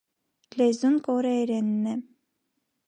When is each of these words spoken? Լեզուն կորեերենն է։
Լեզուն 0.61 0.95
կորեերենն 1.09 1.89
է։ 1.97 1.97